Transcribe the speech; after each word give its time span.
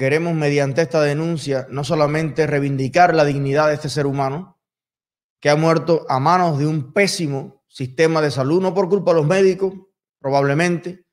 queremos 0.00 0.32
mediante 0.32 0.80
esta 0.80 1.02
denuncia 1.02 1.66
no 1.68 1.84
solamente 1.84 2.46
reivindicar 2.46 3.14
la 3.14 3.26
dignidad 3.26 3.68
de 3.68 3.74
este 3.74 3.90
ser 3.90 4.06
humano 4.06 4.58
que 5.40 5.50
ha 5.50 5.56
muerto 5.56 6.06
a 6.08 6.18
manos 6.18 6.58
de 6.58 6.66
un 6.66 6.94
pésimo 6.94 7.62
sistema 7.68 8.22
de 8.22 8.30
salud, 8.30 8.62
no 8.62 8.72
por 8.72 8.88
culpa 8.88 9.10
de 9.10 9.18
los 9.18 9.26
médicos, 9.26 9.74
probablemente, 10.18 11.04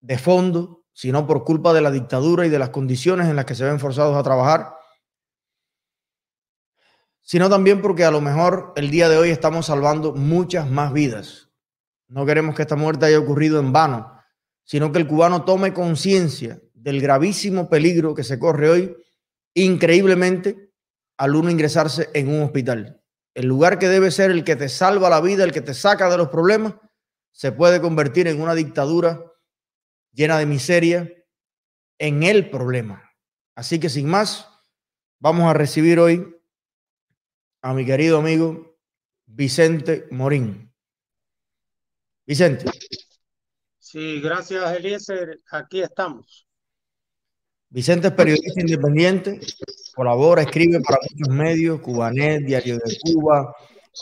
de 0.00 0.18
fondo, 0.18 0.82
sino 0.92 1.24
por 1.24 1.44
culpa 1.44 1.72
de 1.72 1.82
la 1.82 1.92
dictadura 1.92 2.44
y 2.44 2.48
de 2.48 2.58
las 2.58 2.70
condiciones 2.70 3.28
en 3.28 3.36
las 3.36 3.44
que 3.44 3.54
se 3.54 3.64
ven 3.64 3.78
forzados 3.78 4.16
a 4.16 4.24
trabajar, 4.24 4.74
sino 7.20 7.48
también 7.48 7.80
porque 7.80 8.04
a 8.04 8.10
lo 8.10 8.20
mejor 8.20 8.72
el 8.74 8.90
día 8.90 9.08
de 9.08 9.18
hoy 9.18 9.30
estamos 9.30 9.66
salvando 9.66 10.14
muchas 10.14 10.68
más 10.68 10.92
vidas. 10.92 11.48
No 12.08 12.26
queremos 12.26 12.56
que 12.56 12.62
esta 12.62 12.74
muerte 12.74 13.06
haya 13.06 13.20
ocurrido 13.20 13.60
en 13.60 13.72
vano, 13.72 14.20
sino 14.64 14.90
que 14.90 14.98
el 14.98 15.06
cubano 15.06 15.44
tome 15.44 15.72
conciencia 15.72 16.60
del 16.86 17.00
gravísimo 17.00 17.68
peligro 17.68 18.14
que 18.14 18.22
se 18.22 18.38
corre 18.38 18.70
hoy, 18.70 18.96
increíblemente, 19.54 20.70
al 21.16 21.34
uno 21.34 21.50
ingresarse 21.50 22.10
en 22.14 22.28
un 22.28 22.44
hospital. 22.44 23.02
El 23.34 23.46
lugar 23.46 23.80
que 23.80 23.88
debe 23.88 24.12
ser 24.12 24.30
el 24.30 24.44
que 24.44 24.54
te 24.54 24.68
salva 24.68 25.10
la 25.10 25.20
vida, 25.20 25.42
el 25.42 25.50
que 25.50 25.62
te 25.62 25.74
saca 25.74 26.08
de 26.08 26.16
los 26.16 26.28
problemas, 26.28 26.74
se 27.32 27.50
puede 27.50 27.80
convertir 27.80 28.28
en 28.28 28.40
una 28.40 28.54
dictadura 28.54 29.20
llena 30.12 30.38
de 30.38 30.46
miseria 30.46 31.12
en 31.98 32.22
el 32.22 32.50
problema. 32.50 33.02
Así 33.56 33.80
que 33.80 33.88
sin 33.88 34.06
más, 34.06 34.48
vamos 35.18 35.50
a 35.50 35.54
recibir 35.54 35.98
hoy 35.98 36.36
a 37.62 37.74
mi 37.74 37.84
querido 37.84 38.18
amigo 38.18 38.78
Vicente 39.24 40.06
Morín. 40.12 40.72
Vicente. 42.24 42.70
Sí, 43.80 44.20
gracias 44.20 44.76
Eliezer. 44.76 45.40
Aquí 45.50 45.82
estamos. 45.82 46.45
Vicente 47.76 48.08
es 48.08 48.14
periodista 48.14 48.58
independiente, 48.58 49.38
colabora, 49.94 50.40
escribe 50.40 50.80
para 50.80 50.96
muchos 51.10 51.28
medios, 51.28 51.78
Cubanet, 51.82 52.42
Diario 52.46 52.78
de 52.78 52.96
Cuba, 53.02 53.54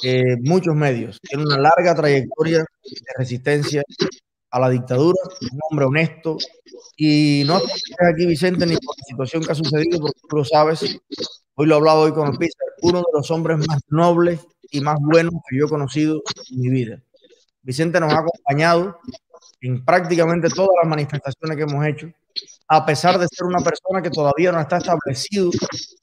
eh, 0.04 0.36
muchos 0.42 0.76
medios. 0.76 1.18
Tiene 1.20 1.42
una 1.42 1.58
larga 1.58 1.92
trayectoria 1.92 2.58
de 2.58 3.12
resistencia 3.18 3.82
a 4.52 4.60
la 4.60 4.70
dictadura, 4.70 5.18
un 5.40 5.58
hombre 5.68 5.86
honesto. 5.86 6.36
Y 6.96 7.42
no 7.48 7.56
estoy 7.56 8.12
aquí, 8.12 8.26
Vicente, 8.26 8.64
ni 8.64 8.76
por 8.76 8.94
la 8.96 9.04
situación 9.08 9.42
que 9.42 9.50
ha 9.50 9.56
sucedido, 9.56 9.98
porque 9.98 10.20
tú 10.28 10.36
lo 10.36 10.44
sabes. 10.44 11.00
Hoy 11.56 11.66
lo 11.66 11.74
he 11.74 11.78
hablado 11.78 12.02
hoy 12.02 12.12
con 12.12 12.30
el 12.30 12.38
Pizarro, 12.38 12.74
uno 12.82 12.98
de 12.98 13.12
los 13.12 13.28
hombres 13.32 13.58
más 13.66 13.80
nobles 13.88 14.38
y 14.70 14.82
más 14.82 14.98
buenos 15.00 15.34
que 15.50 15.58
yo 15.58 15.66
he 15.66 15.68
conocido 15.68 16.22
en 16.52 16.60
mi 16.60 16.70
vida. 16.70 17.02
Vicente 17.62 17.98
nos 17.98 18.12
ha 18.12 18.20
acompañado 18.20 19.00
en 19.62 19.84
prácticamente 19.84 20.48
todas 20.48 20.76
las 20.80 20.88
manifestaciones 20.88 21.56
que 21.56 21.62
hemos 21.64 21.84
hecho 21.84 22.14
a 22.68 22.86
pesar 22.86 23.18
de 23.18 23.26
ser 23.30 23.46
una 23.46 23.60
persona 23.60 24.02
que 24.02 24.10
todavía 24.10 24.50
no 24.52 24.60
está 24.60 24.78
establecido 24.78 25.50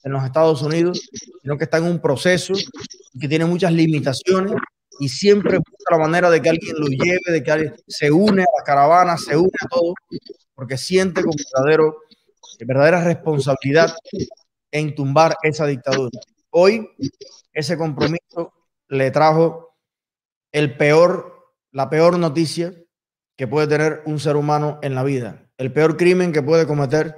en 0.04 0.12
los 0.12 0.24
Estados 0.24 0.62
Unidos, 0.62 1.00
sino 1.42 1.58
que 1.58 1.64
está 1.64 1.78
en 1.78 1.84
un 1.84 2.00
proceso 2.00 2.54
que 3.20 3.28
tiene 3.28 3.44
muchas 3.44 3.72
limitaciones 3.72 4.52
y 5.00 5.08
siempre 5.08 5.58
busca 5.58 5.96
la 5.96 5.98
manera 5.98 6.30
de 6.30 6.40
que 6.40 6.50
alguien 6.50 6.76
lo 6.78 6.86
lleve, 6.86 7.32
de 7.32 7.42
que 7.42 7.50
alguien 7.50 7.74
se 7.86 8.10
une 8.10 8.42
a 8.42 8.58
la 8.58 8.64
caravana, 8.64 9.16
se 9.16 9.36
une 9.36 9.50
a 9.60 9.68
todo, 9.68 9.94
porque 10.54 10.78
siente 10.78 11.22
con 11.22 11.32
verdadero, 11.36 11.96
verdadera 12.60 13.04
responsabilidad 13.04 13.92
en 14.70 14.94
tumbar 14.94 15.34
esa 15.42 15.66
dictadura. 15.66 16.20
Hoy 16.50 16.88
ese 17.52 17.76
compromiso 17.76 18.52
le 18.88 19.10
trajo 19.10 19.74
el 20.52 20.76
peor, 20.76 21.50
la 21.72 21.90
peor 21.90 22.18
noticia 22.18 22.74
que 23.36 23.48
puede 23.48 23.66
tener 23.66 24.02
un 24.06 24.20
ser 24.20 24.36
humano 24.36 24.78
en 24.82 24.94
la 24.94 25.02
vida, 25.02 25.41
el 25.58 25.72
peor 25.72 25.96
crimen 25.96 26.32
que 26.32 26.42
puede 26.42 26.66
cometer 26.66 27.16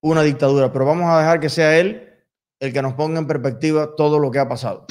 una 0.00 0.22
dictadura. 0.22 0.72
Pero 0.72 0.84
vamos 0.84 1.10
a 1.10 1.18
dejar 1.18 1.40
que 1.40 1.48
sea 1.48 1.78
él 1.78 2.14
el 2.58 2.72
que 2.72 2.82
nos 2.82 2.94
ponga 2.94 3.18
en 3.18 3.26
perspectiva 3.26 3.94
todo 3.96 4.18
lo 4.18 4.30
que 4.30 4.38
ha 4.38 4.48
pasado. 4.48 4.86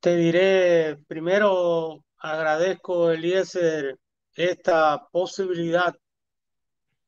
Te 0.00 0.16
diré, 0.16 0.98
primero 1.06 2.04
agradezco, 2.18 3.10
Eliezer, 3.10 3.98
esta 4.34 5.08
posibilidad 5.10 5.94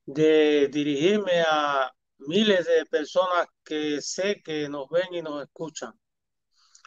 de 0.06 0.68
dirigirme 0.68 1.42
a 1.48 1.92
miles 2.18 2.66
de 2.66 2.86
personas 2.86 3.46
que 3.64 4.00
sé 4.00 4.42
que 4.42 4.68
nos 4.68 4.88
ven 4.88 5.12
y 5.12 5.22
nos 5.22 5.42
escuchan. 5.42 5.92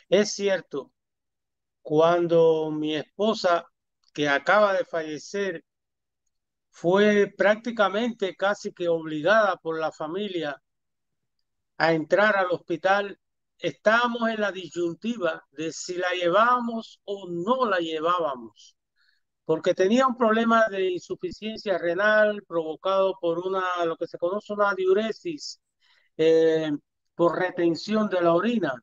Es 0.10 0.34
cierto, 0.34 0.92
cuando 1.82 2.72
mi 2.72 2.96
esposa, 2.96 3.66
que 4.14 4.28
acaba 4.28 4.74
de 4.74 4.86
fallecer, 4.86 5.64
fue 6.72 7.34
prácticamente 7.38 8.36
casi 8.36 8.74
que 8.74 8.88
obligada 8.90 9.58
por 9.58 9.80
la 9.80 9.92
familia 9.92 10.62
a 11.78 11.94
entrar 11.94 12.38
al 12.38 12.52
hospital. 12.52 13.20
Estábamos 13.60 14.30
en 14.30 14.42
la 14.42 14.52
disyuntiva 14.52 15.44
de 15.52 15.72
si 15.72 15.96
la 15.96 16.10
llevábamos 16.14 17.00
o 17.04 17.28
no 17.30 17.66
la 17.70 17.80
llevábamos, 17.80 18.76
porque 19.46 19.74
tenía 19.76 20.08
un 20.08 20.18
problema 20.18 20.68
de 20.70 20.92
insuficiencia 20.92 21.78
renal 21.78 22.44
provocado 22.48 23.16
por 23.22 23.40
una, 23.40 23.64
lo 23.86 23.98
que 23.98 24.08
se 24.08 24.18
conoce 24.18 24.54
una 24.54 24.74
diuresis, 24.76 25.62
eh, 26.18 26.72
por 27.16 27.40
retención 27.40 28.10
de 28.10 28.22
la 28.22 28.34
orina. 28.34 28.74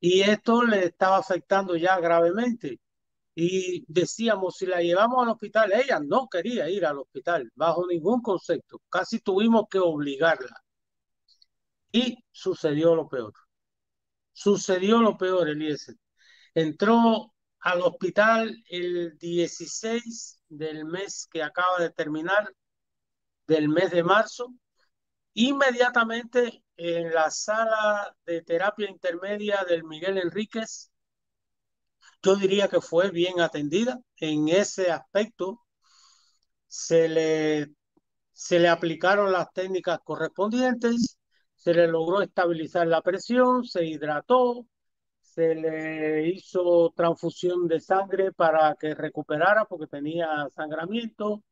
Y 0.00 0.22
esto 0.22 0.62
le 0.64 0.86
estaba 0.86 1.18
afectando 1.18 1.76
ya 1.76 1.98
gravemente 2.00 2.80
y 3.34 3.84
decíamos, 3.88 4.56
si 4.56 4.66
la 4.66 4.82
llevamos 4.82 5.22
al 5.22 5.30
hospital, 5.30 5.72
ella 5.72 6.00
no 6.00 6.28
quería 6.28 6.68
ir 6.68 6.84
al 6.84 6.98
hospital 6.98 7.50
bajo 7.54 7.86
ningún 7.86 8.20
concepto, 8.22 8.80
casi 8.88 9.20
tuvimos 9.20 9.64
que 9.70 9.78
obligarla. 9.78 10.62
Y 11.92 12.18
sucedió 12.30 12.94
lo 12.94 13.08
peor. 13.08 13.32
Sucedió 14.32 14.98
lo 15.00 15.16
peor, 15.16 15.48
Eliezer. 15.48 15.96
Entró 16.54 17.32
al 17.60 17.82
hospital 17.82 18.56
el 18.68 19.16
16 19.18 20.40
del 20.48 20.84
mes 20.84 21.28
que 21.30 21.42
acaba 21.42 21.78
de 21.80 21.90
terminar, 21.90 22.52
del 23.46 23.68
mes 23.68 23.90
de 23.90 24.02
marzo, 24.02 24.54
inmediatamente 25.34 26.64
en 26.76 27.12
la 27.12 27.30
sala 27.30 28.14
de 28.26 28.42
terapia 28.42 28.90
intermedia 28.90 29.64
del 29.68 29.84
Miguel 29.84 30.18
Enríquez 30.18 30.91
yo 32.22 32.36
diría 32.36 32.68
que 32.68 32.80
fue 32.80 33.10
bien 33.10 33.40
atendida 33.40 34.00
en 34.18 34.48
ese 34.48 34.90
aspecto. 34.90 35.60
Se 36.66 37.08
le, 37.08 37.68
se 38.32 38.58
le 38.58 38.68
aplicaron 38.68 39.32
las 39.32 39.52
técnicas 39.52 40.00
correspondientes, 40.04 41.18
se 41.56 41.74
le 41.74 41.86
logró 41.88 42.22
estabilizar 42.22 42.86
la 42.86 43.02
presión, 43.02 43.64
se 43.64 43.84
hidrató, 43.86 44.66
se 45.20 45.54
le 45.54 46.28
hizo 46.28 46.92
transfusión 46.96 47.68
de 47.68 47.80
sangre 47.80 48.32
para 48.32 48.74
que 48.78 48.94
recuperara 48.94 49.64
porque 49.66 49.86
tenía 49.86 50.48
sangramiento 50.50 51.42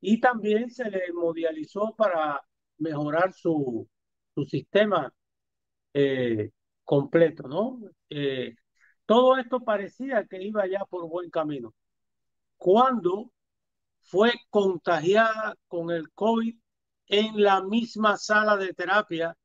y 0.00 0.20
también 0.20 0.70
se 0.70 0.90
le 0.90 1.12
modializó 1.12 1.94
para 1.96 2.42
mejorar 2.78 3.32
su, 3.34 3.88
su 4.34 4.44
sistema 4.44 5.12
eh, 5.94 6.50
completo, 6.84 7.48
¿no? 7.48 7.80
Eh, 8.10 8.54
todo 9.06 9.36
esto 9.38 9.60
parecía 9.60 10.24
que 10.26 10.42
iba 10.42 10.66
ya 10.66 10.84
por 10.86 11.08
buen 11.08 11.30
camino. 11.30 11.74
Cuando 12.56 13.30
fue 14.00 14.32
contagiada 14.50 15.56
con 15.68 15.90
el 15.90 16.10
COVID 16.12 16.56
en 17.06 17.42
la 17.42 17.62
misma 17.62 18.16
sala 18.16 18.56
de 18.56 18.72
terapia 18.74 19.36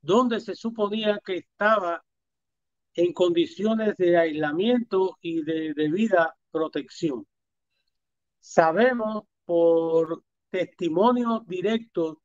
donde 0.00 0.40
se 0.40 0.54
suponía 0.54 1.20
que 1.24 1.38
estaba 1.38 2.04
en 2.94 3.12
condiciones 3.12 3.96
de 3.96 4.16
aislamiento 4.16 5.18
y 5.20 5.42
de 5.42 5.74
debida 5.74 6.36
protección. 6.50 7.26
Sabemos 8.40 9.24
por 9.44 10.24
testimonios 10.50 11.46
directos 11.46 12.16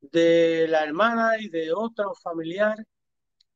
de 0.00 0.66
la 0.68 0.84
hermana 0.84 1.38
y 1.38 1.48
de 1.48 1.72
otro 1.72 2.14
familiar 2.14 2.76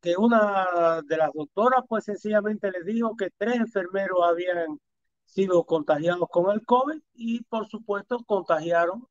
que 0.00 0.16
una 0.16 1.02
de 1.02 1.16
las 1.16 1.32
doctoras 1.32 1.84
pues 1.88 2.04
sencillamente 2.04 2.70
les 2.70 2.84
dijo 2.84 3.16
que 3.16 3.30
tres 3.36 3.56
enfermeros 3.56 4.18
habían 4.24 4.78
sido 5.24 5.64
contagiados 5.64 6.28
con 6.30 6.52
el 6.52 6.64
COVID 6.64 7.00
y 7.14 7.42
por 7.44 7.66
supuesto 7.68 8.18
contagiaron 8.24 9.06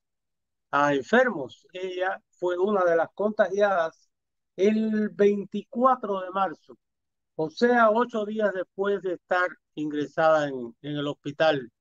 a 0.72 0.94
enfermos. 0.94 1.68
Ella 1.74 2.22
fue 2.32 2.58
una 2.58 2.84
de 2.86 2.96
las 2.96 3.10
contagiadas 3.14 4.10
el 4.56 5.10
24 5.10 6.22
de 6.22 6.32
marzo, 6.32 6.78
o 7.36 7.50
sea, 7.50 7.90
ocho 7.92 8.26
días 8.26 8.52
después 8.54 9.02
de 9.02 9.14
estar 9.16 9.48
ingresada 9.76 10.48
en, 10.48 10.76
el 10.82 11.08
hospital. 11.08 11.72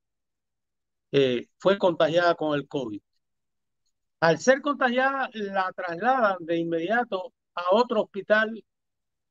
Eh, 1.12 1.46
fue 1.58 1.78
contagiada 1.78 2.34
con 2.34 2.54
el 2.54 2.66
COVID. 2.68 3.00
Al 4.20 4.38
ser 4.40 4.60
contagiada, 4.62 5.28
la 5.34 5.70
trasladan 5.72 6.38
de 6.40 6.56
inmediato 6.56 7.32
a 7.54 7.62
otro 7.72 8.02
hospital 8.02 8.64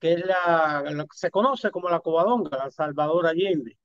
que 0.03 0.15
es 0.15 0.25
la, 0.25 0.83
se 1.13 1.31
conoce 1.31 1.71
como 1.71 1.87
la 1.87 2.01
Covadonga, 2.01 2.69
Salvador 2.71 3.25
Allende, 3.25 3.77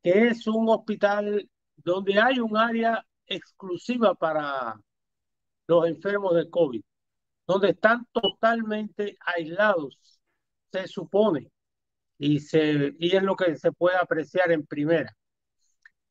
que 0.00 0.28
es 0.28 0.46
un 0.46 0.68
hospital 0.68 1.50
donde 1.74 2.20
hay 2.20 2.38
un 2.38 2.56
área 2.56 3.04
exclusiva 3.26 4.14
para, 4.14 4.76
los 5.66 5.88
enfermos 5.88 6.36
de 6.36 6.48
COVID, 6.48 6.80
donde 7.44 7.70
están 7.70 8.06
totalmente 8.12 9.18
aislados, 9.20 9.98
se 10.70 10.86
supone, 10.86 11.50
y, 12.18 12.38
se, 12.38 12.94
y 12.96 13.16
es 13.16 13.22
lo 13.24 13.34
que 13.34 13.56
se 13.56 13.72
puede 13.72 13.96
apreciar 13.96 14.52
en 14.52 14.64
primera. 14.64 15.12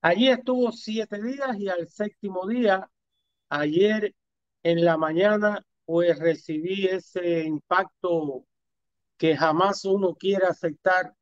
Allí 0.01 0.27
estuvo 0.27 0.73
siete 0.73 1.21
días 1.21 1.57
y 1.57 1.69
al 1.69 1.87
séptimo 1.87 2.45
día, 2.47 2.89
ayer 3.47 4.13
en 4.63 4.83
la 4.83 4.97
mañana, 4.97 5.63
pues 5.85 6.19
recibí 6.19 6.85
ese 6.87 7.45
impacto 7.45 8.45
que 9.17 9.35
jamás 9.35 9.85
uno 9.85 10.15
quiere 10.15 10.45
aceptar 10.45 11.15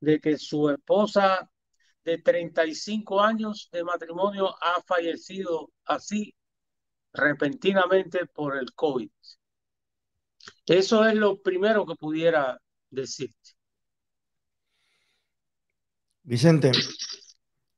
de 0.00 0.20
que 0.20 0.38
su 0.38 0.70
esposa 0.70 1.50
de 2.04 2.18
35 2.18 3.20
años 3.20 3.68
de 3.72 3.82
matrimonio 3.82 4.54
ha 4.62 4.80
fallecido 4.82 5.72
así 5.84 6.34
repentinamente 7.12 8.26
por 8.26 8.56
el 8.56 8.72
COVID. 8.74 9.10
Eso 10.66 11.06
es 11.06 11.14
lo 11.14 11.42
primero 11.42 11.84
que 11.84 11.96
pudiera 11.96 12.60
decirte. 12.90 13.50
Vicente, 16.22 16.72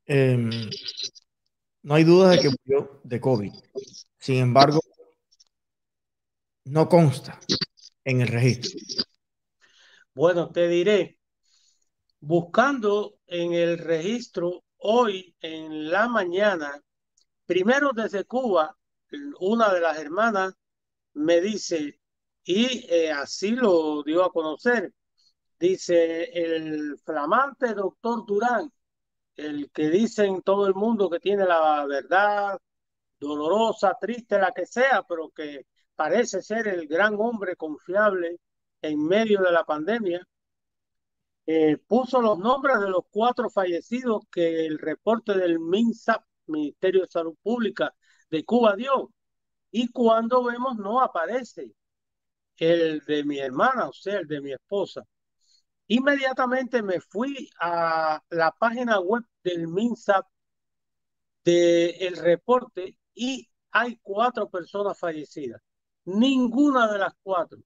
em, 0.07 0.51
no 1.83 1.95
hay 1.95 2.05
duda 2.05 2.31
de 2.31 2.39
que 2.39 2.51
murió 2.51 3.01
de 3.05 3.21
COVID. 3.21 3.53
Sin 4.19 4.37
embargo, 4.37 4.81
no 6.65 6.89
consta 6.89 7.39
en 8.05 8.21
el 8.23 8.29
registro. 8.29 9.08
Bueno, 10.19 10.51
te 10.51 10.67
diré, 10.67 11.17
buscando 12.19 13.21
en 13.29 13.53
el 13.53 13.79
registro 13.79 14.65
hoy 14.79 15.37
en 15.41 15.93
la 15.93 16.09
mañana, 16.09 16.83
primero 17.47 17.93
desde 17.95 18.25
Cuba, 18.25 18.77
una 19.39 19.73
de 19.73 19.81
las 19.81 19.97
hermanas 19.97 20.55
me 21.15 21.41
dice, 21.41 22.01
y 22.43 22.85
eh, 22.93 23.13
así 23.13 23.53
lo 23.53 24.03
dio 24.03 24.25
a 24.25 24.33
conocer, 24.33 24.93
dice 25.57 26.25
el 26.33 26.99
flamante 27.05 27.73
doctor 27.75 28.27
Durán, 28.27 28.73
el 29.37 29.71
que 29.71 29.89
dicen 29.89 30.43
todo 30.43 30.67
el 30.67 30.75
mundo 30.75 31.09
que 31.09 31.21
tiene 31.21 31.47
la 31.47 31.87
verdad, 31.87 32.59
dolorosa, 33.21 33.97
triste, 34.01 34.37
la 34.37 34.51
que 34.51 34.67
sea, 34.67 35.05
pero 35.09 35.31
que 35.31 35.67
parece 35.95 36.43
ser 36.43 36.67
el 36.67 36.89
gran 36.89 37.15
hombre 37.21 37.55
confiable 37.55 38.41
en 38.83 39.05
medio 39.05 39.41
de 39.43 39.53
la 39.53 39.65
pandemia, 39.65 40.27
eh, 41.47 41.79
puso 41.87 42.21
los 42.21 42.39
nombres 42.39 42.79
de 42.81 42.91
los 42.91 43.05
cuatro 43.11 43.49
fallecidos 43.51 44.23
que 44.31 44.67
el 44.67 44.79
reporte 44.79 45.35
del 45.35 45.59
MINSAP, 45.59 46.23
Ministerio 46.47 47.03
de 47.03 47.09
Salud 47.09 47.37
Pública 47.43 47.95
de 48.31 48.45
Cuba, 48.45 48.77
dio. 48.77 49.13
Y 49.71 49.89
cuando 49.89 50.45
vemos, 50.45 50.77
no 50.77 51.01
aparece 51.01 51.73
el 52.59 53.01
de 53.07 53.25
mi 53.25 53.39
hermana, 53.39 53.89
o 53.89 53.93
sea, 53.93 54.19
el 54.21 54.27
de 54.29 54.41
mi 54.41 54.53
esposa. 54.53 55.05
Inmediatamente 55.89 56.83
me 56.83 57.01
fui 57.01 57.49
a 57.61 58.23
la 58.31 58.53
página 58.53 59.01
web 59.01 59.25
del 59.43 59.69
MINSAP 59.69 60.27
del 61.45 62.17
reporte 62.17 62.97
y 63.15 63.49
hay 63.71 63.99
cuatro 64.03 64.51
personas 64.51 64.99
fallecidas. 64.99 65.63
Ninguna 66.05 66.93
de 66.93 66.99
las 66.99 67.15
cuatro, 67.23 67.59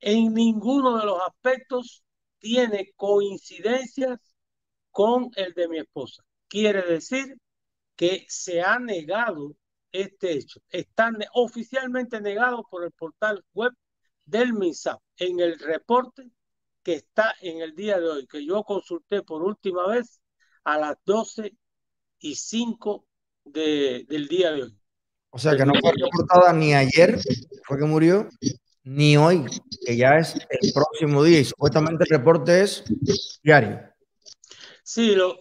en 0.00 0.34
ninguno 0.34 0.98
de 0.98 1.06
los 1.06 1.20
aspectos 1.26 2.04
tiene 2.38 2.92
coincidencias 2.96 4.18
con 4.90 5.30
el 5.36 5.52
de 5.54 5.68
mi 5.68 5.78
esposa. 5.78 6.22
Quiere 6.48 6.82
decir 6.82 7.36
que 7.96 8.24
se 8.28 8.62
ha 8.62 8.78
negado 8.78 9.54
este 9.92 10.32
hecho. 10.32 10.60
Está 10.70 11.10
oficialmente 11.32 12.20
negado 12.20 12.64
por 12.70 12.84
el 12.84 12.92
portal 12.92 13.44
web 13.54 13.72
del 14.24 14.52
MISAP 14.52 15.00
en 15.18 15.40
el 15.40 15.58
reporte 15.58 16.30
que 16.82 16.94
está 16.94 17.34
en 17.40 17.60
el 17.62 17.74
día 17.74 17.98
de 17.98 18.08
hoy, 18.08 18.26
que 18.26 18.46
yo 18.46 18.62
consulté 18.62 19.22
por 19.22 19.42
última 19.42 19.88
vez 19.88 20.20
a 20.62 20.78
las 20.78 20.96
12 21.04 21.52
y 22.20 22.34
5 22.36 23.04
del 23.44 24.28
día 24.28 24.52
de 24.52 24.62
hoy. 24.64 24.78
O 25.30 25.38
sea 25.38 25.56
que 25.56 25.66
no 25.66 25.72
fue 25.80 25.92
reportada 25.92 26.52
ni 26.52 26.74
ayer, 26.74 27.18
fue 27.64 27.78
que 27.78 27.84
murió, 27.84 28.28
ni 28.86 29.16
hoy, 29.16 29.44
que 29.84 29.96
ya 29.96 30.16
es 30.16 30.34
el 30.48 30.72
próximo 30.72 31.24
día 31.24 31.40
y 31.40 31.44
supuestamente 31.44 32.04
el 32.04 32.18
reporte 32.18 32.62
es 32.62 32.84
diario. 33.42 33.80
Sí, 34.84 35.16
lo, 35.16 35.36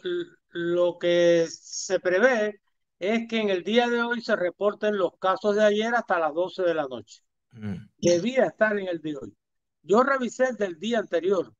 lo 0.50 0.98
que 0.98 1.46
se 1.48 2.00
prevé 2.00 2.60
es 2.98 3.28
que 3.28 3.40
en 3.40 3.52
el 3.52 3.64
día 3.64 3.88
de 3.88 4.02
hoy 4.02 4.22
se 4.22 4.36
reporten 4.36 4.98
los 4.98 5.12
casos 5.20 5.56
de 5.56 5.64
ayer 5.64 5.94
hasta 5.94 6.18
las 6.18 6.34
12 6.34 6.64
de 6.64 6.74
la 6.74 6.88
noche. 6.88 7.22
Mm. 7.52 7.76
Debía 8.00 8.46
estar 8.46 8.80
en 8.80 8.88
el 8.88 9.00
de 9.00 9.16
hoy. 9.16 9.38
Yo 9.84 10.02
revisé 10.02 10.54
del 10.54 10.80
día 10.80 10.98
anterior, 10.98 11.54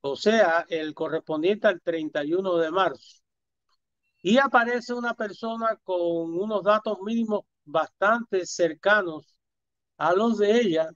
o 0.00 0.16
sea, 0.16 0.66
el 0.68 0.92
correspondiente 0.92 1.68
al 1.68 1.80
31 1.80 2.56
de 2.56 2.70
marzo, 2.72 3.20
y 4.22 4.38
aparece 4.38 4.92
una 4.92 5.14
persona 5.14 5.78
con 5.84 6.34
unos 6.34 6.64
datos 6.64 6.98
mínimos 7.04 7.42
bastante 7.64 8.44
cercanos 8.44 9.35
a 9.98 10.14
los 10.14 10.38
de 10.38 10.60
ella, 10.60 10.90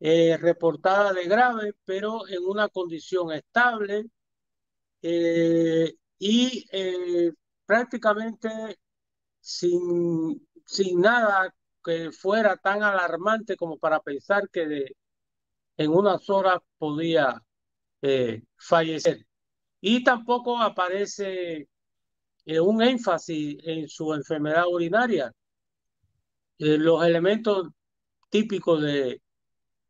eh, 0.00 0.36
reportada 0.38 1.12
de 1.12 1.24
grave, 1.24 1.72
pero 1.84 2.28
en 2.28 2.44
una 2.44 2.68
condición 2.68 3.32
estable 3.32 4.06
eh, 5.02 5.94
y 6.18 6.66
eh, 6.72 7.32
prácticamente 7.66 8.78
sin, 9.40 10.46
sin 10.66 11.00
nada 11.00 11.54
que 11.84 12.12
fuera 12.12 12.56
tan 12.56 12.82
alarmante 12.82 13.56
como 13.56 13.78
para 13.78 14.00
pensar 14.00 14.48
que 14.50 14.66
de, 14.68 14.96
en 15.76 15.90
unas 15.90 16.28
horas 16.30 16.60
podía 16.78 17.42
fallecer. 18.56 19.26
Y 19.80 20.04
tampoco 20.04 20.58
aparece 20.58 21.68
un 22.46 22.82
énfasis 22.82 23.58
en 23.64 23.88
su 23.88 24.14
enfermedad 24.14 24.66
urinaria. 24.68 25.32
los 26.58 27.04
elementos 27.04 27.68
típico 28.28 28.80
de, 28.80 29.22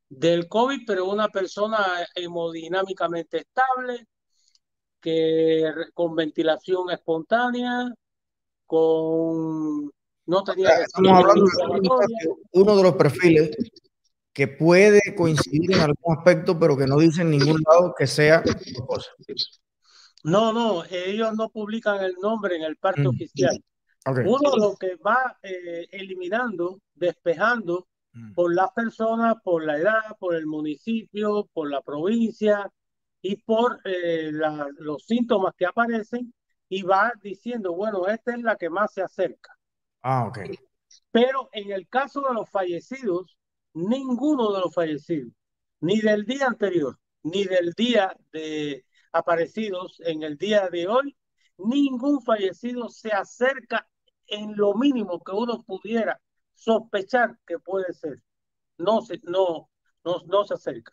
del 0.09 0.49
COVID, 0.49 0.81
pero 0.87 1.07
una 1.07 1.29
persona 1.29 1.85
hemodinámicamente 2.15 3.39
estable, 3.39 4.07
que 5.01 5.65
con 5.95 6.15
ventilación 6.15 6.91
espontánea, 6.91 7.93
con 8.67 9.91
no 10.27 10.45
tenía 10.45 10.69
Estamos 10.81 11.13
hablando 11.13 11.45
de 11.45 12.29
uno 12.53 12.77
de 12.77 12.83
los 12.83 12.97
perfiles 12.97 13.51
que 14.33 14.47
puede 14.47 15.01
coincidir 15.17 15.73
en 15.73 15.81
algún 15.81 16.17
aspecto, 16.17 16.59
pero 16.59 16.77
que 16.77 16.87
no 16.87 16.99
dice 16.99 17.23
en 17.23 17.31
ningún 17.31 17.61
lado 17.67 17.95
que 17.97 18.07
sea 18.07 18.43
cosa. 18.87 19.11
No, 20.23 20.53
no, 20.53 20.85
ellos 20.85 21.35
no 21.35 21.49
publican 21.49 22.05
el 22.05 22.15
nombre 22.23 22.57
en 22.57 22.63
el 22.63 22.77
parte 22.77 23.03
mm. 23.03 23.07
oficial. 23.07 23.65
Uno 24.05 24.57
lo 24.57 24.77
que 24.77 24.97
va 24.97 25.39
eh, 25.43 25.89
eliminando, 25.91 26.81
despejando. 26.95 27.88
Por 28.35 28.55
las 28.55 28.71
personas, 28.73 29.37
por 29.43 29.65
la 29.65 29.77
edad, 29.77 30.17
por 30.19 30.35
el 30.35 30.47
municipio, 30.47 31.49
por 31.53 31.71
la 31.71 31.83
provincia 31.83 32.71
y 33.23 33.37
por 33.37 33.81
eh, 33.85 34.31
los 34.33 35.05
síntomas 35.05 35.55
que 35.57 35.67
aparecen 35.67 36.33
y 36.69 36.83
va 36.83 37.13
diciendo, 37.23 37.75
bueno, 37.75 38.07
esta 38.07 38.35
es 38.35 38.43
la 38.43 38.57
que 38.57 38.71
más 38.71 38.93
se 38.93 39.03
acerca. 39.03 39.57
Ah, 40.03 40.27
ok. 40.29 40.39
Pero 41.11 41.49
en 41.53 41.73
el 41.73 41.89
caso 41.89 42.23
de 42.23 42.35
los 42.35 42.49
fallecidos, 42.51 43.39
ninguno 43.75 44.53
de 44.53 44.61
los 44.61 44.75
fallecidos, 44.75 45.33
ni 45.81 46.01
del 46.01 46.25
día 46.25 46.47
anterior, 46.47 46.99
ni 47.23 47.45
del 47.45 47.73
día 47.73 48.15
de 48.33 48.85
aparecidos 49.13 50.01
en 50.05 50.23
el 50.23 50.37
día 50.37 50.69
de 50.69 50.87
hoy, 50.87 51.17
ningún 51.59 52.23
fallecido 52.23 52.89
se 52.89 53.11
acerca 53.11 53.89
en 54.27 54.57
lo 54.57 54.75
mínimo 54.75 55.23
que 55.23 55.33
uno 55.33 55.63
pudiera 55.63 56.21
sospechar 56.59 57.39
que 57.47 57.59
puede 57.59 57.93
ser. 57.93 58.23
No 58.77 59.01
se, 59.01 59.21
no, 59.23 59.71
no, 60.05 60.23
no 60.27 60.45
se 60.45 60.55
acerca. 60.55 60.93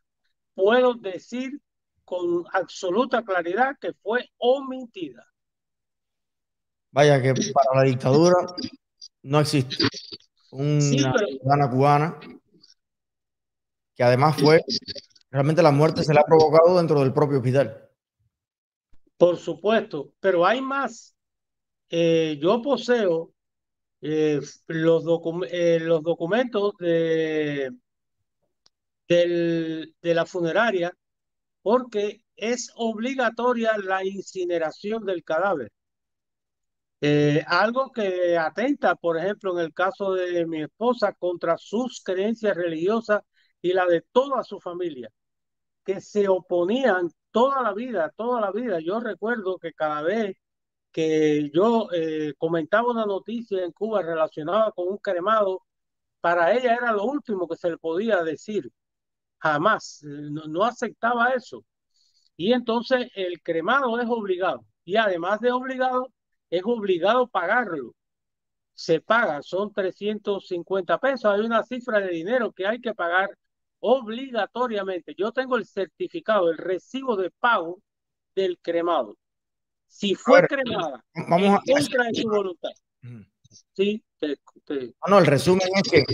Puedo 0.54 0.94
decir 0.94 1.60
con 2.04 2.46
absoluta 2.54 3.24
claridad 3.24 3.76
que 3.82 3.94
fue 3.94 4.30
omitida. 4.38 5.26
Vaya 6.92 7.22
que 7.22 7.34
para 7.52 7.82
la 7.82 7.84
dictadura 7.84 8.36
no 9.24 9.40
existe 9.40 9.76
una 10.52 10.80
ciudadana 10.80 11.70
cubana 11.70 12.20
que 13.96 14.04
además 14.04 14.38
fue 14.38 14.62
realmente 15.32 15.64
la 15.64 15.72
muerte 15.72 16.04
se 16.04 16.14
la 16.14 16.22
ha 16.22 16.26
provocado 16.26 16.78
dentro 16.78 17.00
del 17.02 17.12
propio 17.12 17.38
hospital. 17.38 17.90
Por 19.18 19.38
supuesto, 19.38 20.14
pero 20.20 20.46
hay 20.46 20.62
más. 20.62 21.16
Eh, 21.90 22.38
yo 22.42 22.62
poseo 22.62 23.35
eh, 24.06 24.40
los, 24.68 25.04
eh, 25.52 25.80
los 25.82 26.04
documentos 26.04 26.74
de, 26.80 27.72
de 29.08 30.14
la 30.14 30.26
funeraria 30.26 30.94
porque 31.64 32.24
es 32.36 32.72
obligatoria 32.76 33.78
la 33.78 34.06
incineración 34.06 35.06
del 35.06 35.24
cadáver. 35.24 35.72
Eh, 37.02 37.44
algo 37.48 37.92
que 37.92 38.38
atenta, 38.38 38.96
por 38.96 39.18
ejemplo, 39.18 39.54
en 39.54 39.66
el 39.66 39.74
caso 39.74 40.14
de 40.14 40.46
mi 40.48 40.64
esposa, 40.64 41.14
contra 41.14 41.58
sus 41.58 42.02
creencias 42.04 42.56
religiosas 42.56 43.22
y 43.62 43.74
la 43.74 43.86
de 43.86 44.02
toda 44.12 44.44
su 44.44 44.60
familia, 44.60 45.10
que 45.86 46.02
se 46.02 46.28
oponían 46.30 47.10
toda 47.32 47.62
la 47.64 47.74
vida, 47.74 48.12
toda 48.18 48.42
la 48.42 48.52
vida. 48.52 48.80
Yo 48.82 49.00
recuerdo 49.00 49.58
que 49.60 49.74
cada 49.74 50.02
vez 50.04 50.38
que 50.96 51.52
yo 51.54 51.90
eh, 51.94 52.34
comentaba 52.38 52.90
una 52.92 53.06
noticia 53.06 53.64
en 53.66 53.74
Cuba 53.74 54.02
relacionada 54.02 54.72
con 54.72 54.88
un 54.88 54.98
cremado, 54.98 55.62
para 56.22 56.54
ella 56.54 56.76
era 56.76 56.94
lo 56.94 57.06
último 57.06 57.48
que 57.50 57.58
se 57.58 57.70
le 57.72 57.78
podía 57.78 58.24
decir. 58.24 58.72
Jamás, 59.40 60.02
no, 60.04 60.46
no 60.48 60.64
aceptaba 60.66 61.32
eso. 61.32 61.66
Y 62.38 62.54
entonces 62.54 63.10
el 63.16 63.42
cremado 63.44 64.00
es 64.00 64.08
obligado. 64.10 64.66
Y 64.86 64.98
además 64.98 65.42
de 65.42 65.52
obligado, 65.52 66.10
es 66.50 66.64
obligado 66.66 67.28
pagarlo. 67.28 67.94
Se 68.76 69.02
paga, 69.02 69.42
son 69.44 69.74
350 69.74 71.00
pesos. 71.00 71.26
Hay 71.34 71.42
una 71.42 71.64
cifra 71.64 72.00
de 72.02 72.10
dinero 72.10 72.54
que 72.54 72.68
hay 72.68 72.82
que 72.82 72.94
pagar 72.96 73.38
obligatoriamente. 73.80 75.16
Yo 75.18 75.32
tengo 75.34 75.58
el 75.58 75.66
certificado, 75.66 76.52
el 76.52 76.58
recibo 76.58 77.18
de 77.18 77.32
pago 77.32 77.80
del 78.36 78.60
cremado. 78.62 79.18
Si 79.88 80.16
fue 80.16 80.46
cremada 80.48 81.04
vamos 81.30 81.62
en 81.66 81.76
contra 81.76 82.04
de 82.06 82.16
su 82.16 82.28
voluntad. 82.28 82.70
Sí, 83.74 84.04
No, 85.08 85.20
el 85.20 85.26
resumen 85.26 85.68
es 85.76 85.84
que 85.84 86.06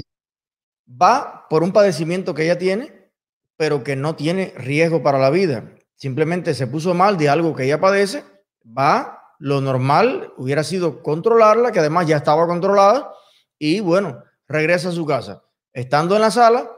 va 1.02 1.48
por 1.50 1.64
un 1.64 1.72
padecimiento 1.72 2.34
que 2.34 2.44
ella 2.44 2.58
tiene, 2.58 3.12
pero 3.58 3.84
que 3.84 3.96
no 3.96 4.16
tiene 4.16 4.54
riesgo 4.58 5.04
para 5.04 5.20
la 5.20 5.30
vida. 5.30 5.76
Simplemente 5.96 6.54
se 6.54 6.68
puso 6.68 6.94
mal 6.94 7.18
de 7.18 7.30
algo 7.30 7.56
que 7.56 7.66
ella 7.66 7.80
padece, 7.80 8.24
va 8.66 9.22
lo 9.42 9.60
normal 9.60 10.32
hubiera 10.38 10.64
sido 10.64 11.02
controlarla, 11.02 11.72
que 11.72 11.80
además 11.80 12.06
ya 12.06 12.18
estaba 12.18 12.46
controlada, 12.46 13.12
y 13.58 13.80
bueno, 13.80 14.24
regresa 14.48 14.90
a 14.90 14.92
su 14.92 15.04
casa. 15.06 15.44
Estando 15.74 16.16
en 16.16 16.22
la 16.22 16.30
sala, 16.30 16.70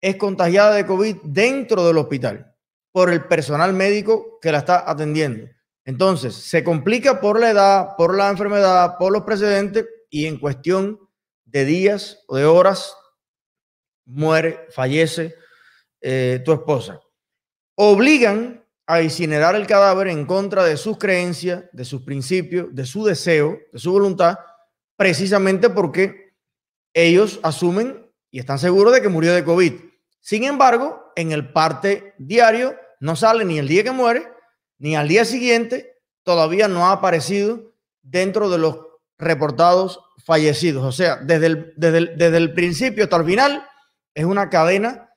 es 0.00 0.16
contagiada 0.16 0.74
de 0.74 0.86
COVID 0.86 1.18
dentro 1.22 1.86
del 1.86 1.98
hospital 1.98 2.52
por 2.90 3.10
el 3.10 3.26
personal 3.26 3.72
médico 3.74 4.38
que 4.40 4.50
la 4.50 4.58
está 4.58 4.90
atendiendo. 4.90 5.46
Entonces, 5.84 6.34
se 6.34 6.62
complica 6.62 7.20
por 7.20 7.40
la 7.40 7.50
edad, 7.50 7.96
por 7.96 8.16
la 8.16 8.28
enfermedad, 8.28 8.96
por 8.98 9.12
los 9.12 9.22
precedentes 9.22 9.86
y 10.10 10.26
en 10.26 10.38
cuestión 10.38 10.98
de 11.44 11.64
días 11.64 12.22
o 12.28 12.36
de 12.36 12.44
horas 12.44 12.94
muere, 14.04 14.66
fallece 14.70 15.34
eh, 16.00 16.42
tu 16.44 16.52
esposa. 16.52 17.00
Obligan 17.76 18.64
a 18.86 19.02
incinerar 19.02 19.54
el 19.54 19.66
cadáver 19.66 20.08
en 20.08 20.26
contra 20.26 20.64
de 20.64 20.76
sus 20.76 20.98
creencias, 20.98 21.64
de 21.72 21.84
sus 21.84 22.02
principios, 22.02 22.68
de 22.72 22.84
su 22.84 23.04
deseo, 23.04 23.58
de 23.72 23.78
su 23.78 23.92
voluntad, 23.92 24.36
precisamente 24.96 25.70
porque 25.70 26.34
ellos 26.92 27.38
asumen 27.42 28.04
y 28.30 28.40
están 28.40 28.58
seguros 28.58 28.92
de 28.92 29.00
que 29.00 29.08
murió 29.08 29.32
de 29.32 29.44
COVID. 29.44 29.74
Sin 30.20 30.44
embargo, 30.44 31.12
en 31.16 31.32
el 31.32 31.52
parte 31.52 32.14
diario 32.18 32.76
no 32.98 33.16
sale 33.16 33.44
ni 33.44 33.58
el 33.58 33.68
día 33.68 33.84
que 33.84 33.92
muere, 33.92 34.26
ni 34.80 34.96
al 34.96 35.08
día 35.08 35.26
siguiente, 35.26 35.98
todavía 36.22 36.66
no 36.66 36.86
ha 36.86 36.92
aparecido 36.92 37.74
dentro 38.02 38.48
de 38.48 38.56
los 38.56 38.78
reportados 39.18 40.00
fallecidos. 40.24 40.84
O 40.84 40.90
sea, 40.90 41.16
desde 41.16 41.46
el, 41.46 41.74
desde 41.76 42.16
desde 42.16 42.36
el 42.38 42.54
principio 42.54 43.04
hasta 43.04 43.18
el 43.18 43.26
final, 43.26 43.68
es 44.14 44.24
una 44.24 44.48
cadena 44.48 45.10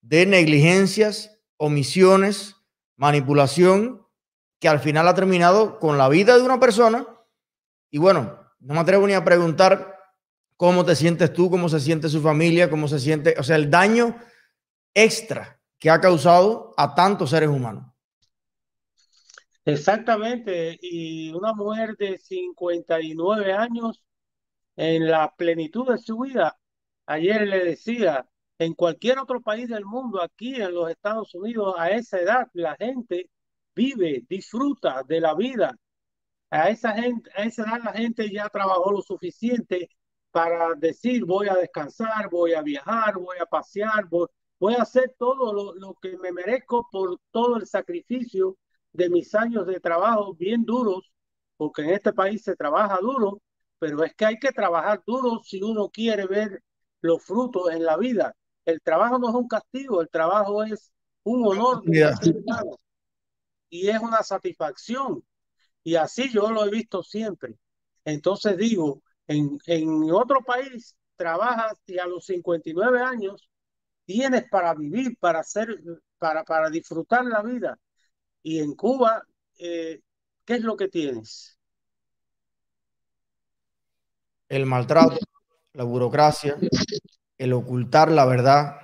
de 0.00 0.24
negligencias, 0.24 1.36
omisiones, 1.56 2.54
manipulación 2.96 4.06
que 4.60 4.68
al 4.68 4.78
final 4.78 5.08
ha 5.08 5.14
terminado 5.14 5.80
con 5.80 5.98
la 5.98 6.08
vida 6.08 6.36
de 6.36 6.44
una 6.44 6.60
persona. 6.60 7.04
Y 7.90 7.98
bueno, 7.98 8.38
no 8.60 8.74
me 8.74 8.80
atrevo 8.80 9.04
ni 9.08 9.14
a 9.14 9.24
preguntar 9.24 9.98
cómo 10.56 10.84
te 10.84 10.94
sientes 10.94 11.32
tú, 11.32 11.50
cómo 11.50 11.68
se 11.68 11.80
siente 11.80 12.08
su 12.08 12.22
familia, 12.22 12.70
cómo 12.70 12.86
se 12.86 13.00
siente, 13.00 13.34
o 13.36 13.42
sea, 13.42 13.56
el 13.56 13.68
daño 13.68 14.16
extra 14.94 15.60
que 15.80 15.90
ha 15.90 16.00
causado 16.00 16.72
a 16.76 16.94
tantos 16.94 17.30
seres 17.30 17.48
humanos. 17.48 17.91
Exactamente, 19.64 20.76
y 20.82 21.32
una 21.32 21.52
mujer 21.54 21.96
de 21.96 22.18
59 22.18 23.52
años 23.52 24.02
en 24.76 25.08
la 25.10 25.34
plenitud 25.36 25.88
de 25.90 25.98
su 25.98 26.18
vida. 26.20 26.58
Ayer 27.06 27.46
le 27.48 27.64
decía, 27.64 28.28
en 28.58 28.74
cualquier 28.74 29.18
otro 29.20 29.40
país 29.42 29.68
del 29.68 29.84
mundo, 29.84 30.22
aquí 30.22 30.56
en 30.60 30.74
los 30.74 30.90
Estados 30.90 31.34
Unidos, 31.34 31.74
a 31.78 31.90
esa 31.90 32.20
edad 32.20 32.48
la 32.54 32.76
gente 32.76 33.30
vive, 33.74 34.24
disfruta 34.28 35.02
de 35.04 35.20
la 35.20 35.34
vida. 35.34 35.76
A 36.50 36.70
esa, 36.70 36.94
gente, 36.94 37.30
a 37.36 37.44
esa 37.44 37.62
edad 37.64 37.80
la 37.84 37.92
gente 37.92 38.30
ya 38.30 38.48
trabajó 38.48 38.92
lo 38.92 39.02
suficiente 39.02 39.90
para 40.30 40.74
decir 40.76 41.24
voy 41.24 41.48
a 41.48 41.54
descansar, 41.54 42.30
voy 42.30 42.54
a 42.54 42.62
viajar, 42.62 43.16
voy 43.18 43.38
a 43.40 43.46
pasear, 43.46 44.06
voy, 44.08 44.28
voy 44.58 44.74
a 44.74 44.82
hacer 44.82 45.14
todo 45.18 45.52
lo, 45.52 45.74
lo 45.74 45.94
que 45.94 46.16
me 46.18 46.32
merezco 46.32 46.88
por 46.90 47.18
todo 47.30 47.56
el 47.58 47.66
sacrificio 47.66 48.58
de 48.92 49.08
mis 49.10 49.34
años 49.34 49.66
de 49.66 49.80
trabajo 49.80 50.34
bien 50.34 50.64
duros, 50.64 51.12
porque 51.56 51.82
en 51.82 51.90
este 51.90 52.12
país 52.12 52.42
se 52.42 52.56
trabaja 52.56 52.98
duro, 53.00 53.40
pero 53.78 54.04
es 54.04 54.14
que 54.14 54.26
hay 54.26 54.38
que 54.38 54.52
trabajar 54.52 55.02
duro 55.06 55.40
si 55.44 55.62
uno 55.62 55.90
quiere 55.90 56.26
ver 56.26 56.62
los 57.00 57.22
frutos 57.24 57.70
en 57.72 57.84
la 57.84 57.96
vida. 57.96 58.34
El 58.64 58.80
trabajo 58.82 59.18
no 59.18 59.28
es 59.28 59.34
un 59.34 59.48
castigo, 59.48 60.00
el 60.00 60.08
trabajo 60.08 60.62
es 60.64 60.92
un 61.24 61.46
honor 61.46 61.82
y 63.70 63.88
es 63.88 64.00
una 64.00 64.22
satisfacción. 64.22 65.24
Y 65.84 65.96
así 65.96 66.30
yo 66.30 66.50
lo 66.50 66.66
he 66.66 66.70
visto 66.70 67.02
siempre. 67.02 67.56
Entonces 68.04 68.56
digo, 68.56 69.02
en, 69.26 69.58
en 69.66 70.10
otro 70.12 70.42
país 70.44 70.96
trabajas 71.16 71.74
y 71.86 71.98
a 71.98 72.06
los 72.06 72.26
59 72.26 73.00
años 73.02 73.48
tienes 74.06 74.48
para 74.50 74.74
vivir, 74.74 75.16
para 75.20 75.40
hacer, 75.40 75.68
para, 76.18 76.44
para 76.44 76.70
disfrutar 76.70 77.24
la 77.26 77.42
vida. 77.42 77.78
Y 78.42 78.58
en 78.58 78.74
Cuba, 78.74 79.22
eh, 79.58 80.00
¿qué 80.44 80.54
es 80.54 80.62
lo 80.62 80.76
que 80.76 80.88
tienes? 80.88 81.58
El 84.48 84.66
maltrato, 84.66 85.18
la 85.72 85.84
burocracia, 85.84 86.58
el 87.38 87.52
ocultar 87.52 88.10
la 88.10 88.24
verdad. 88.24 88.76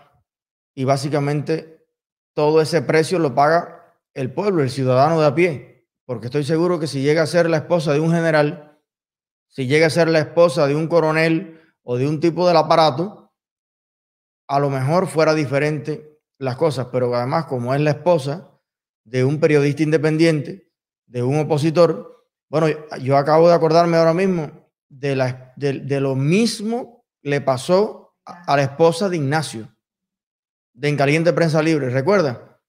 Y 0.75 0.85
básicamente 0.85 1.87
todo 2.35 2.61
ese 2.61 2.83
precio 2.83 3.19
lo 3.19 3.35
paga 3.35 3.97
el 4.15 4.33
pueblo, 4.33 4.63
el 4.63 4.71
ciudadano 4.71 5.21
de 5.21 5.27
a 5.27 5.35
pie, 5.35 5.89
porque 6.05 6.27
estoy 6.27 6.45
seguro 6.45 6.79
que 6.79 6.87
si 6.87 7.03
llega 7.03 7.23
a 7.23 7.27
ser 7.27 7.51
la 7.51 7.59
esposa 7.59 7.93
de 7.93 8.01
un 8.01 8.13
general, 8.13 8.79
si 9.49 9.67
llega 9.67 9.89
a 9.89 9.91
ser 9.91 10.09
la 10.09 10.21
esposa 10.21 10.67
de 10.67 10.75
un 10.75 10.87
coronel 10.87 11.61
o 11.83 11.97
de 11.97 12.07
un 12.07 12.21
tipo 12.21 12.47
del 12.47 12.57
aparato, 12.57 13.33
a 14.47 14.61
lo 14.61 14.71
mejor 14.71 15.09
fuera 15.09 15.35
diferente 15.35 16.21
las 16.39 16.57
cosas, 16.57 16.89
pero 16.93 17.15
además 17.15 17.47
como 17.47 17.75
es 17.75 17.81
la 17.81 17.91
esposa 17.91 18.58
de 19.09 19.25
un 19.25 19.41
periodista 19.41 19.83
independiente, 19.83 20.71
de 21.07 21.23
un 21.23 21.41
opositor, 21.41 22.27
bueno, 22.49 22.67
yo 23.01 23.17
acabo 23.17 23.49
de 23.49 23.55
acordarme 23.55 23.97
ahora 23.97 24.15
mismo 24.15 24.51
de, 24.89 26.01
lo 26.01 26.15
mismo 26.15 27.07
le 27.23 27.41
pasó 27.41 28.17
a 28.25 28.57
la 28.57 28.63
esposa 28.63 29.09
de 29.09 29.17
Ignacio, 29.17 29.75
de 30.73 30.89
En 30.89 30.97
Caliente 30.97 31.33
Prensa 31.33 31.63
Libre, 31.63 31.91
¿recuerda? 31.91 32.61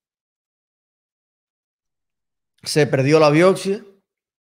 Se 2.64 2.88
perdió 2.88 3.20
la 3.20 3.30
biopsia, 3.30 3.84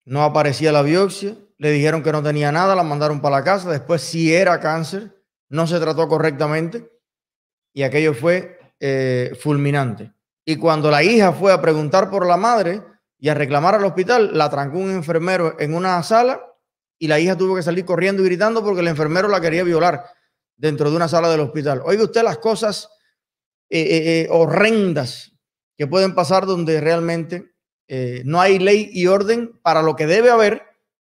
no 0.04 0.22
aparecía 0.22 0.72
la 0.72 0.82
biopsia, 0.82 1.36
le 1.58 1.70
dijeron 1.70 2.02
que 2.02 2.12
no 2.12 2.22
tenía 2.22 2.50
nada, 2.50 2.74
la 2.74 2.82
mandaron 2.82 3.20
para 3.20 3.36
la 3.36 3.44
casa, 3.44 3.70
después 3.70 4.02
sí 4.02 4.34
era 4.34 4.60
cáncer, 4.60 5.22
no 5.48 5.66
se 5.66 5.78
trató 5.78 6.08
correctamente 6.08 6.90
y 7.72 7.82
aquello 7.82 8.14
fue 8.14 8.58
eh, 8.80 9.36
fulminante. 9.40 10.12
Y 10.48 10.56
cuando 10.56 10.90
la 10.90 11.02
hija 11.02 11.34
fue 11.34 11.52
a 11.52 11.60
preguntar 11.60 12.08
por 12.08 12.26
la 12.26 12.38
madre 12.38 12.82
y 13.18 13.28
a 13.28 13.34
reclamar 13.34 13.74
al 13.74 13.84
hospital, 13.84 14.30
la 14.32 14.48
trancó 14.48 14.78
un 14.78 14.90
enfermero 14.90 15.60
en 15.60 15.74
una 15.74 16.02
sala 16.02 16.42
y 16.98 17.06
la 17.06 17.20
hija 17.20 17.36
tuvo 17.36 17.54
que 17.54 17.62
salir 17.62 17.84
corriendo 17.84 18.22
y 18.22 18.24
gritando 18.24 18.64
porque 18.64 18.80
el 18.80 18.88
enfermero 18.88 19.28
la 19.28 19.42
quería 19.42 19.62
violar 19.62 20.06
dentro 20.56 20.88
de 20.88 20.96
una 20.96 21.06
sala 21.06 21.28
del 21.28 21.40
hospital. 21.40 21.82
Oiga 21.84 22.02
usted 22.02 22.22
las 22.22 22.38
cosas 22.38 22.88
eh, 23.68 23.78
eh, 23.78 24.22
eh, 24.22 24.28
horrendas 24.30 25.32
que 25.76 25.86
pueden 25.86 26.14
pasar 26.14 26.46
donde 26.46 26.80
realmente 26.80 27.52
no 28.24 28.40
hay 28.40 28.58
ley 28.58 28.88
y 28.90 29.06
orden 29.06 29.52
para 29.62 29.82
lo 29.82 29.96
que 29.96 30.06
debe 30.06 30.30
haber 30.30 30.62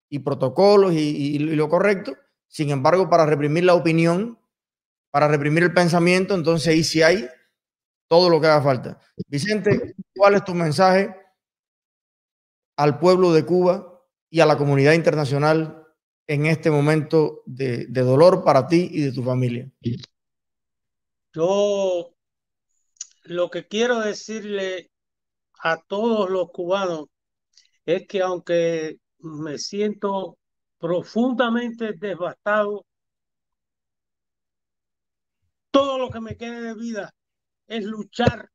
y 0.09 0.19
protocolos 0.19 0.93
y, 0.93 1.37
lo 1.37 1.69
correcto. 1.69 2.17
Sin 2.47 2.71
embargo, 2.71 3.11
para 3.11 3.27
reprimir 3.27 3.65
la 3.65 3.75
opinión, 3.75 4.39
para 5.11 5.27
reprimir 5.27 5.61
el 5.61 5.73
pensamiento, 5.73 6.33
entonces 6.33 6.67
ahí 6.69 6.83
sí 6.83 7.03
hay 7.03 7.29
todo 8.07 8.29
lo 8.29 8.39
que 8.39 8.47
haga 8.47 8.61
falta. 8.61 8.99
Vicente, 9.27 9.95
¿cuál 10.15 10.35
es 10.35 10.43
tu 10.43 10.53
mensaje 10.53 11.15
al 12.77 12.99
pueblo 12.99 13.31
de 13.33 13.45
Cuba 13.45 14.01
y 14.29 14.39
a 14.39 14.45
la 14.45 14.57
comunidad 14.57 14.93
internacional 14.93 15.85
en 16.27 16.45
este 16.45 16.71
momento 16.71 17.43
de, 17.45 17.85
dolor 17.87 18.43
para 18.43 18.67
ti 18.67 18.89
y 18.91 19.01
de 19.01 19.11
tu 19.11 19.23
familia? 19.23 19.71
Yo 21.33 22.13
lo 23.23 23.49
que 23.49 23.67
quiero 23.67 23.99
decirle 23.99 24.91
a 25.59 25.77
todos 25.77 26.29
los 26.29 26.51
cubanos 26.51 27.05
es 27.85 28.07
que 28.07 28.21
aunque 28.21 28.99
me 29.19 29.57
siento 29.57 30.37
profundamente 30.77 31.93
devastado. 31.93 32.85
Todo 35.71 35.97
lo 35.97 36.09
que 36.09 36.21
me 36.21 36.37
quede 36.37 36.61
de 36.61 36.73
vida 36.75 37.13
es 37.67 37.83
luchar 37.83 38.49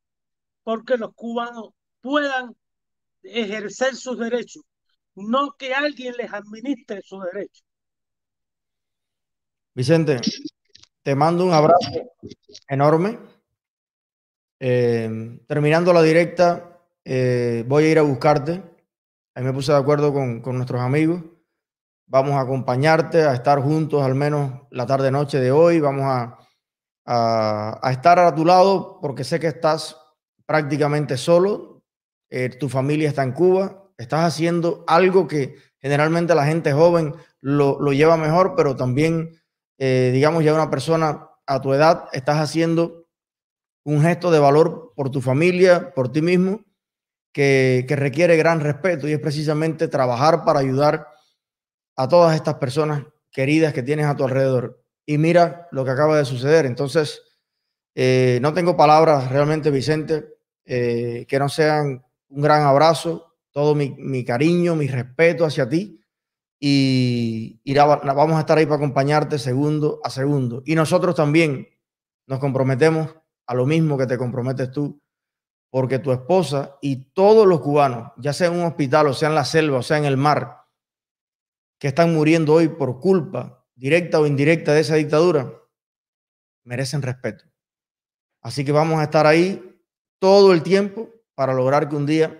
porque 0.63 0.97
los 0.97 1.13
cubanos 1.13 1.69
puedan 2.01 2.55
ejercer 3.23 3.95
sus 3.95 4.17
derechos, 4.17 4.63
no 5.15 5.55
que 5.57 5.73
alguien 5.73 6.15
les 6.17 6.31
administre 6.31 7.01
sus 7.03 7.23
derechos. 7.23 7.63
Vicente, 9.73 10.19
te 11.03 11.15
mando 11.15 11.45
un 11.45 11.53
abrazo 11.53 11.89
enorme. 12.67 13.19
Eh, 14.59 15.39
terminando 15.47 15.93
la 15.93 16.03
directa, 16.03 16.79
eh, 17.03 17.63
voy 17.67 17.85
a 17.85 17.91
ir 17.91 17.99
a 17.99 18.03
buscarte. 18.03 18.63
Ahí 19.33 19.43
me 19.43 19.53
puse 19.53 19.71
de 19.71 19.77
acuerdo 19.77 20.13
con, 20.13 20.41
con, 20.41 20.55
nuestros 20.57 20.81
amigos. 20.81 21.23
Vamos 22.05 22.33
a 22.33 22.41
acompañarte, 22.41 23.23
a 23.23 23.33
estar 23.33 23.61
juntos 23.61 24.03
al 24.03 24.13
menos 24.13 24.63
la 24.71 24.85
tarde-noche 24.85 25.39
de 25.39 25.51
hoy. 25.51 25.79
Vamos 25.79 26.03
a, 26.05 26.37
a, 27.05 27.79
estar 27.91 28.19
a 28.19 28.33
tu 28.33 28.45
lado 28.45 28.99
porque 29.01 29.23
sé 29.23 29.39
que 29.39 29.47
estás 29.47 29.97
prácticamente 30.45 31.17
solo. 31.17 31.83
Eh, 32.29 32.49
tu 32.49 32.69
familia 32.69 33.09
está 33.09 33.23
en 33.23 33.33
Cuba. 33.33 33.89
Estás 33.97 34.25
haciendo 34.25 34.83
algo 34.87 35.27
que 35.27 35.55
generalmente 35.79 36.35
la 36.35 36.45
gente 36.45 36.73
joven 36.73 37.15
lo, 37.41 37.79
lo 37.79 37.93
lleva 37.93 38.17
mejor, 38.17 38.55
pero 38.55 38.75
también 38.75 39.41
eh, 39.83 40.11
digamos, 40.13 40.43
ya 40.43 40.53
una 40.53 40.69
persona 40.69 41.27
a 41.47 41.59
tu 41.59 41.73
edad, 41.73 42.07
estás 42.13 42.37
haciendo 42.37 43.07
un 43.83 44.03
gesto 44.03 44.29
de 44.29 44.37
valor 44.37 44.93
por 44.95 45.09
tu 45.09 45.21
familia, 45.21 45.91
por 45.95 46.11
ti 46.11 46.21
mismo, 46.21 46.63
que 47.33 47.83
requiere 47.89 48.37
gran 48.37 48.59
respeto 48.59 49.07
y 49.07 49.13
es 49.13 49.19
precisamente 49.19 49.87
trabajar 49.87 50.45
para 50.45 50.59
ayudar 50.59 51.07
a 51.95 52.07
todas 52.07 52.35
estas 52.35 52.55
personas 52.55 53.05
queridas 53.31 53.73
que 53.73 53.81
tienes 53.81 54.05
a 54.05 54.15
tu 54.15 54.23
alrededor. 54.23 54.80
Y 55.05 55.17
mira 55.17 55.67
lo 55.71 55.83
que 55.83 55.91
acaba 55.91 56.17
de 56.17 56.25
suceder. 56.25 56.65
Entonces, 56.65 57.21
eh, 57.95 58.39
no 58.41 58.53
tengo 58.53 58.77
palabras 58.77 59.29
realmente, 59.31 59.71
Vicente, 59.71 60.37
eh, 60.65 61.25
que 61.27 61.39
no 61.39 61.49
sean 61.49 62.05
un 62.29 62.41
gran 62.41 62.63
abrazo, 62.63 63.35
todo 63.51 63.75
mi, 63.75 64.23
cariño, 64.23 64.75
mi 64.75 64.87
respeto 64.87 65.45
hacia 65.45 65.67
ti 65.67 65.99
y, 66.59 67.61
vamos 67.75 68.37
a 68.37 68.39
estar 68.39 68.57
ahí 68.57 68.65
para 68.65 68.77
acompañarte 68.77 69.37
segundo 69.37 69.99
a 70.03 70.09
segundo. 70.09 70.63
Y 70.65 70.75
nosotros 70.75 71.15
también 71.15 71.67
nos 72.27 72.39
comprometemos 72.39 73.13
a 73.45 73.55
lo 73.55 73.65
mismo 73.65 73.97
que 73.97 74.07
te 74.07 74.17
comprometes 74.17 74.71
tú, 74.71 75.01
porque 75.69 75.99
tu 75.99 76.11
esposa 76.11 76.77
y 76.81 77.11
todos 77.11 77.45
los 77.45 77.59
cubanos, 77.59 78.11
ya 78.17 78.31
sea 78.31 78.47
en 78.47 78.53
un 78.53 78.65
hospital 78.65 79.07
o 79.07 79.13
sea 79.13 79.29
en 79.29 79.35
la 79.35 79.45
selva 79.45 79.79
o 79.79 79.83
sea 79.83 79.97
en 79.97 80.05
el 80.05 80.15
mar, 80.15 80.61
que 81.77 81.89
están 81.89 82.13
muriendo 82.13 82.53
hoy 82.53 82.69
por 82.69 82.99
culpa 82.99 83.60
directa 83.81 84.19
o 84.19 84.27
indirecta 84.27 84.73
de 84.73 84.81
esa 84.81 84.93
dictadura, 84.93 85.51
merecen 86.63 87.01
respeto. 87.01 87.45
Así 88.43 88.63
que 88.63 88.71
vamos 88.71 88.99
a 88.99 89.05
estar 89.05 89.25
ahí 89.25 89.81
todo 90.19 90.53
el 90.53 90.61
tiempo 90.61 91.09
para 91.33 91.55
lograr 91.55 91.89
que 91.89 91.95
un 91.95 92.05
día 92.05 92.39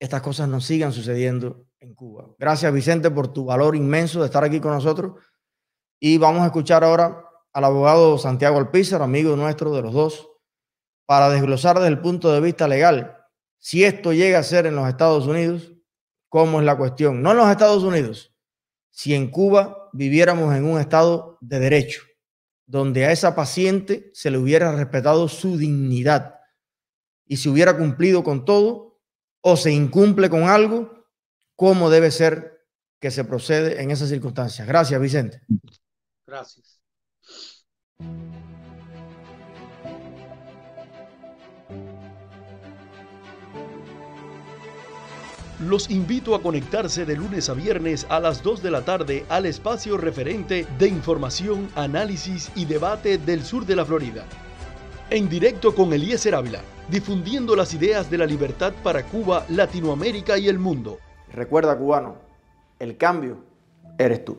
estas 0.00 0.20
cosas 0.20 0.48
no 0.48 0.60
sigan 0.60 0.92
sucediendo 0.92 1.68
en 1.78 1.94
Cuba. 1.94 2.34
Gracias, 2.40 2.72
Vicente, 2.72 3.08
por 3.08 3.32
tu 3.32 3.44
valor 3.44 3.76
inmenso 3.76 4.18
de 4.18 4.26
estar 4.26 4.42
aquí 4.42 4.58
con 4.58 4.72
nosotros. 4.72 5.22
Y 6.00 6.18
vamos 6.18 6.42
a 6.42 6.46
escuchar 6.46 6.82
ahora 6.82 7.24
al 7.52 7.64
abogado 7.64 8.18
Santiago 8.18 8.58
Alpizar, 8.58 9.00
amigo 9.00 9.36
nuestro 9.36 9.72
de 9.72 9.82
los 9.82 9.92
dos, 9.92 10.28
para 11.06 11.30
desglosar 11.30 11.76
desde 11.76 11.90
el 11.90 12.00
punto 12.00 12.32
de 12.32 12.40
vista 12.40 12.66
legal 12.66 13.16
si 13.58 13.84
esto 13.84 14.12
llega 14.12 14.40
a 14.40 14.42
ser 14.42 14.66
en 14.66 14.74
los 14.74 14.88
Estados 14.88 15.28
Unidos, 15.28 15.72
cómo 16.28 16.58
es 16.58 16.66
la 16.66 16.76
cuestión. 16.76 17.22
No 17.22 17.30
en 17.30 17.36
los 17.36 17.48
Estados 17.48 17.84
Unidos, 17.84 18.34
si 18.90 19.14
en 19.14 19.30
Cuba 19.30 19.83
viviéramos 19.94 20.54
en 20.54 20.64
un 20.64 20.80
estado 20.80 21.38
de 21.40 21.60
derecho, 21.60 22.02
donde 22.66 23.06
a 23.06 23.12
esa 23.12 23.34
paciente 23.34 24.10
se 24.12 24.30
le 24.30 24.38
hubiera 24.38 24.74
respetado 24.74 25.28
su 25.28 25.56
dignidad 25.56 26.34
y 27.26 27.38
se 27.38 27.48
hubiera 27.48 27.76
cumplido 27.76 28.22
con 28.22 28.44
todo, 28.44 29.00
o 29.40 29.56
se 29.56 29.70
incumple 29.70 30.30
con 30.30 30.44
algo 30.44 31.06
cómo 31.54 31.90
debe 31.90 32.10
ser 32.10 32.66
que 33.00 33.10
se 33.10 33.24
procede 33.24 33.82
en 33.82 33.90
esas 33.90 34.08
circunstancias. 34.08 34.66
Gracias, 34.66 35.00
Vicente. 35.00 35.42
Gracias. 36.26 36.80
Los 45.64 45.90
invito 45.90 46.34
a 46.34 46.42
conectarse 46.42 47.06
de 47.06 47.16
lunes 47.16 47.48
a 47.48 47.54
viernes 47.54 48.06
a 48.10 48.20
las 48.20 48.42
2 48.42 48.62
de 48.62 48.70
la 48.70 48.84
tarde 48.84 49.24
al 49.30 49.46
espacio 49.46 49.96
referente 49.96 50.66
de 50.78 50.88
información, 50.88 51.70
análisis 51.74 52.52
y 52.54 52.66
debate 52.66 53.16
del 53.16 53.42
sur 53.42 53.64
de 53.64 53.74
la 53.74 53.86
Florida. 53.86 54.26
En 55.08 55.26
directo 55.26 55.74
con 55.74 55.90
Eliezer 55.94 56.34
Ávila, 56.34 56.60
difundiendo 56.90 57.56
las 57.56 57.72
ideas 57.72 58.10
de 58.10 58.18
la 58.18 58.26
libertad 58.26 58.74
para 58.82 59.06
Cuba, 59.06 59.46
Latinoamérica 59.48 60.36
y 60.36 60.48
el 60.48 60.58
mundo. 60.58 60.98
Recuerda, 61.32 61.78
cubano, 61.78 62.16
el 62.78 62.98
cambio 62.98 63.38
eres 63.96 64.22
tú. 64.22 64.38